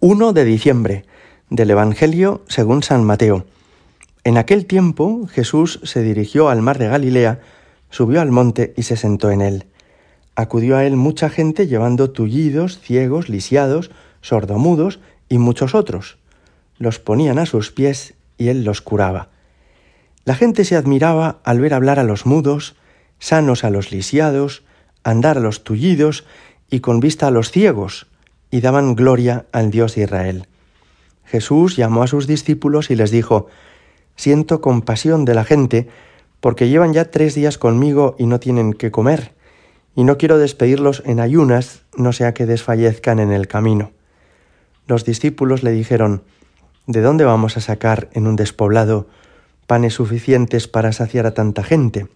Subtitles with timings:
[0.00, 1.04] 1 de diciembre
[1.50, 3.46] del Evangelio según San Mateo.
[4.22, 7.40] En aquel tiempo Jesús se dirigió al mar de Galilea,
[7.90, 9.66] subió al monte y se sentó en él.
[10.36, 13.90] Acudió a él mucha gente llevando tullidos, ciegos, lisiados,
[14.20, 16.18] sordomudos y muchos otros.
[16.76, 19.30] Los ponían a sus pies y él los curaba.
[20.24, 22.76] La gente se admiraba al ver hablar a los mudos,
[23.18, 24.62] sanos a los lisiados,
[25.02, 26.24] andar a los tullidos
[26.70, 28.06] y con vista a los ciegos,
[28.50, 30.48] y daban gloria al Dios de Israel.
[31.24, 33.48] Jesús llamó a sus discípulos y les dijo,
[34.16, 35.88] Siento compasión de la gente,
[36.40, 39.34] porque llevan ya tres días conmigo y no tienen que comer,
[39.94, 43.92] y no quiero despedirlos en ayunas, no sea que desfallezcan en el camino.
[44.86, 46.22] Los discípulos le dijeron,
[46.86, 49.08] ¿De dónde vamos a sacar en un despoblado
[49.66, 52.06] panes suficientes para saciar a tanta gente?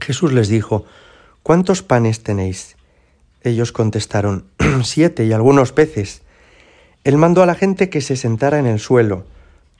[0.00, 0.86] Jesús les dijo,
[1.42, 2.76] ¿Cuántos panes tenéis?
[3.44, 4.46] Ellos contestaron,
[4.84, 6.22] siete y algunos peces.
[7.04, 9.24] Él mandó a la gente que se sentara en el suelo,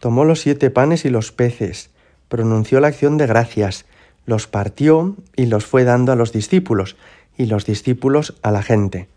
[0.01, 1.91] tomó los siete panes y los peces,
[2.29, 3.85] pronunció la acción de gracias,
[4.27, 6.97] los partió y los fue dando a los discípulos,
[7.37, 9.09] y los discípulos a la gente.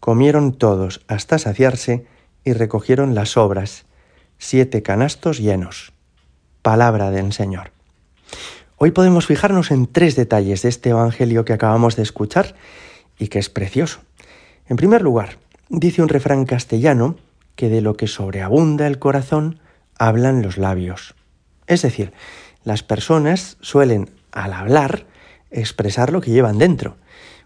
[0.00, 2.06] Comieron todos hasta saciarse
[2.44, 3.84] y recogieron las sobras,
[4.38, 5.92] siete canastos llenos.
[6.62, 7.72] Palabra del Señor.
[8.76, 12.54] Hoy podemos fijarnos en tres detalles de este Evangelio que acabamos de escuchar
[13.18, 14.00] y que es precioso.
[14.66, 17.16] En primer lugar, dice un refrán castellano
[17.56, 19.60] que de lo que sobreabunda el corazón
[19.98, 21.14] hablan los labios.
[21.66, 22.12] Es decir,
[22.64, 25.06] las personas suelen, al hablar,
[25.50, 26.96] expresar lo que llevan dentro.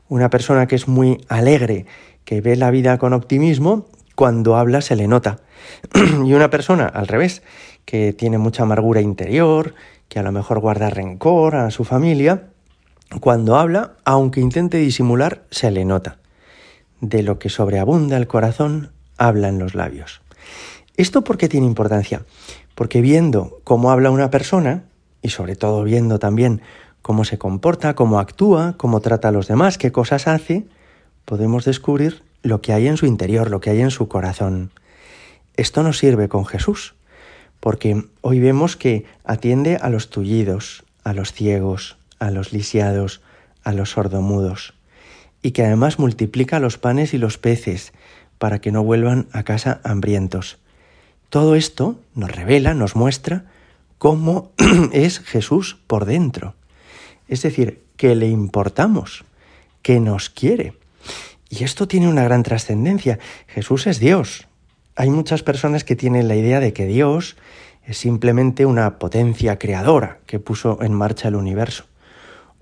[0.09, 1.87] Una persona que es muy alegre,
[2.25, 5.41] que ve la vida con optimismo, cuando habla se le nota.
[6.25, 7.43] y una persona, al revés,
[7.85, 9.75] que tiene mucha amargura interior,
[10.09, 12.49] que a lo mejor guarda rencor a su familia,
[13.21, 16.19] cuando habla, aunque intente disimular, se le nota.
[17.01, 20.23] De lo que sobreabunda el corazón, hablan los labios.
[20.97, 22.25] ¿Esto por qué tiene importancia?
[22.75, 24.85] Porque viendo cómo habla una persona,
[25.23, 26.63] y sobre todo viendo también
[27.03, 30.67] cómo se comporta, cómo actúa, cómo trata a los demás, qué cosas hace,
[31.25, 34.73] podemos descubrir lo que hay en su interior, lo que hay en su corazón.
[35.57, 36.95] Esto nos sirve con Jesús,
[37.61, 43.21] porque hoy vemos que atiende a los tullidos, a los ciegos, a los lisiados,
[43.65, 44.75] a los sordomudos,
[45.43, 47.93] y que además multiplica los panes y los peces
[48.39, 50.59] para que no vuelvan a casa hambrientos.
[51.31, 53.45] Todo esto nos revela, nos muestra
[53.99, 54.53] cómo
[54.93, 56.55] es Jesús por dentro.
[57.29, 59.25] Es decir, que le importamos,
[59.83, 60.75] que nos quiere.
[61.49, 63.19] Y esto tiene una gran trascendencia.
[63.49, 64.47] Jesús es Dios.
[64.95, 67.37] Hay muchas personas que tienen la idea de que Dios
[67.85, 71.87] es simplemente una potencia creadora que puso en marcha el universo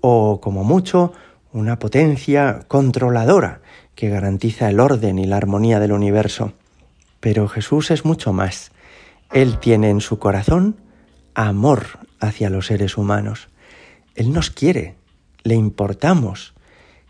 [0.07, 1.13] o como mucho
[1.51, 3.61] una potencia controladora
[3.95, 6.53] que garantiza el orden y la armonía del universo.
[7.19, 8.71] Pero Jesús es mucho más.
[9.33, 10.75] Él tiene en su corazón
[11.33, 13.47] amor hacia los seres humanos.
[14.13, 14.93] Él nos quiere,
[15.41, 16.53] le importamos.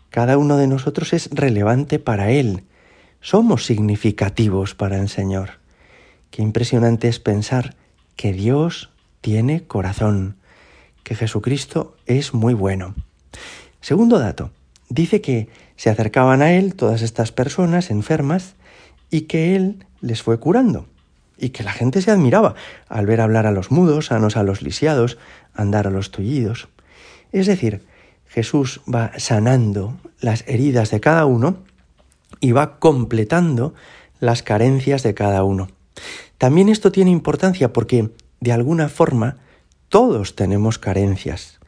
[0.08, 2.64] Cada uno de nosotros es relevante para Él.
[3.20, 5.58] Somos significativos para el Señor.
[6.30, 7.76] Qué impresionante es pensar
[8.16, 8.88] que Dios
[9.20, 10.36] tiene corazón,
[11.06, 12.96] que Jesucristo es muy bueno.
[13.80, 14.50] Segundo dato,
[14.88, 18.56] dice que se acercaban a él todas estas personas enfermas
[19.08, 20.88] y que él les fue curando
[21.38, 22.56] y que la gente se admiraba
[22.88, 25.16] al ver hablar a los mudos, sanos a los lisiados,
[25.54, 26.66] andar a los tullidos.
[27.30, 27.84] Es decir,
[28.26, 31.58] Jesús va sanando las heridas de cada uno
[32.40, 33.74] y va completando
[34.18, 35.68] las carencias de cada uno.
[36.36, 39.36] También esto tiene importancia porque, de alguna forma,
[39.88, 41.58] todos tenemos carencias.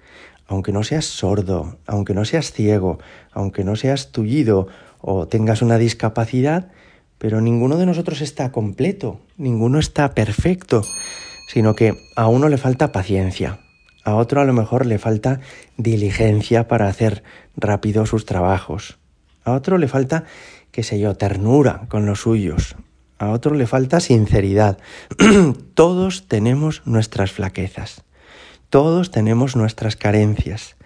[0.47, 2.99] Aunque no seas sordo, aunque no seas ciego,
[3.33, 4.69] aunque no seas tullido
[5.01, 6.71] o tengas una discapacidad,
[7.19, 10.83] pero ninguno de nosotros está completo, ninguno está perfecto,
[11.49, 13.61] sino que a uno le falta paciencia,
[14.05, 15.41] a otro a lo mejor le falta
[15.77, 17.23] diligencia para hacer
[17.57, 18.99] rápido sus trabajos,
[19.45, 20.25] a otro le falta,
[20.71, 22.77] qué sé yo, ternura con los suyos,
[23.19, 24.79] a otro le falta sinceridad.
[25.75, 28.05] Todos tenemos nuestras flaquezas.
[28.71, 30.77] Todos tenemos nuestras carencias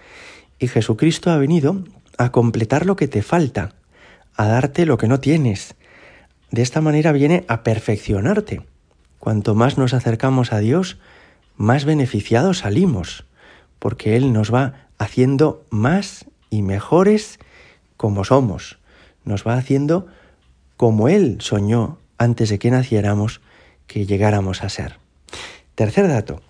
[0.60, 1.82] y Jesucristo ha venido
[2.16, 3.74] a completar lo que te falta,
[4.36, 5.74] a darte lo que no tienes.
[6.52, 8.62] De esta manera viene a perfeccionarte.
[9.18, 10.98] Cuanto más nos acercamos a Dios,
[11.56, 13.24] más beneficiados salimos,
[13.80, 17.40] porque Él nos va haciendo más y mejores
[17.96, 18.78] como somos.
[19.24, 20.06] Nos va haciendo
[20.76, 23.40] como Él soñó antes de que naciéramos
[23.88, 24.98] que llegáramos a ser.
[25.74, 26.42] Tercer dato,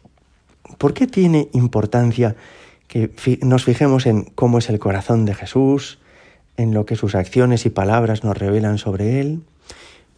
[0.83, 2.35] ¿Por qué tiene importancia
[2.89, 3.09] que
[3.43, 6.01] nos fijemos en cómo es el corazón de Jesús,
[6.57, 9.43] en lo que sus acciones y palabras nos revelan sobre Él?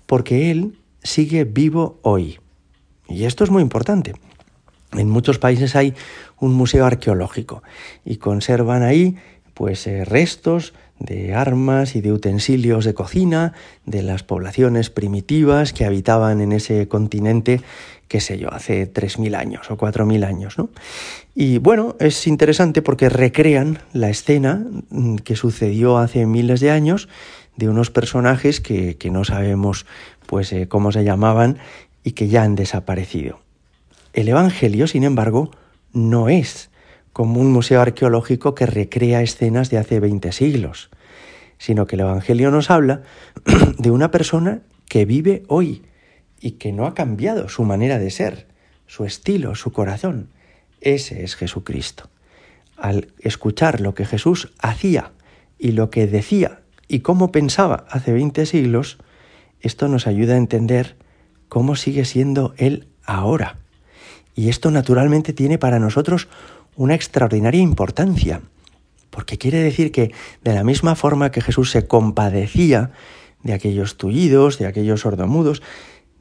[0.06, 2.38] Porque Él sigue vivo hoy.
[3.11, 4.14] Y esto es muy importante.
[4.94, 5.93] En muchos países hay
[6.40, 7.62] un museo arqueológico
[8.02, 9.19] y conservan ahí
[9.52, 13.52] pues eh, restos de armas y de utensilios de cocina
[13.84, 17.61] de las poblaciones primitivas que habitaban en ese continente,
[18.09, 20.59] qué sé yo, hace 3.000 años o 4.000 años.
[20.59, 20.71] ¿no?
[21.35, 27.09] Y bueno, es interesante porque recrean la escena mm, que sucedió hace miles de años
[27.56, 29.87] de unos personajes que, no sabemos
[30.27, 31.59] pues eh, cómo se llamaban
[32.03, 33.41] y que ya han desaparecido.
[34.12, 35.50] El Evangelio, sin embargo,
[35.93, 36.71] no es
[37.12, 40.91] como un museo arqueológico que recrea escenas de hace 20 siglos,
[41.59, 43.03] sino que el Evangelio nos habla
[43.79, 45.83] de una persona que vive hoy
[46.44, 48.46] y que no ha cambiado su manera de ser,
[48.87, 50.29] su estilo, su corazón.
[50.82, 52.11] Ese es Jesucristo.
[52.76, 55.12] Al escuchar lo que Jesús hacía
[55.58, 58.99] y lo que decía y cómo pensaba hace 20 siglos,
[59.62, 60.96] esto nos ayuda a entender
[61.49, 63.56] cómo sigue siendo Él ahora.
[64.35, 66.29] Y esto naturalmente tiene para nosotros
[66.76, 68.43] una extraordinaria importancia,
[69.08, 70.12] porque quiere decir que
[70.43, 72.90] de la misma forma que Jesús se compadecía
[73.44, 75.62] de aquellos tullidos, de aquellos sordomudos,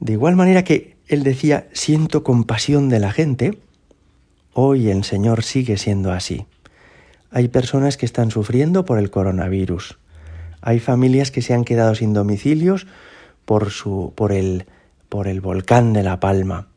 [0.04, 3.58] de igual manera que él decía, siento compasión de la gente,
[4.52, 6.44] hoy el Señor sigue siendo así.
[7.30, 9.98] Hay personas que están sufriendo por el coronavirus.
[10.60, 12.86] Hay familias que se han quedado sin domicilios
[13.46, 14.66] por, su, por, el,
[15.08, 16.68] por el volcán de La Palma.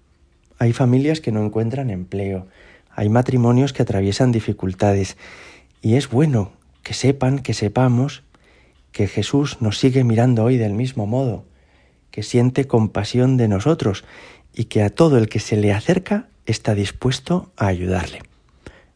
[0.57, 2.47] Hay familias que no encuentran empleo.
[2.95, 5.17] Hay matrimonios que atraviesan dificultades
[5.81, 8.23] y es bueno que sepan, que sepamos
[8.93, 11.43] que Jesús nos sigue mirando hoy del mismo modo,
[12.17, 14.03] que siente compasión de nosotros
[14.51, 18.23] y que a todo el que se le acerca está dispuesto a ayudarle.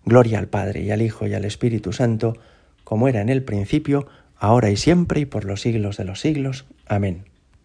[0.05, 2.35] Gloria al Padre y al Hijo y al Espíritu Santo,
[2.83, 4.07] como era en el principio,
[4.37, 6.65] ahora y siempre y por los siglos de los siglos.
[6.87, 7.30] Amén.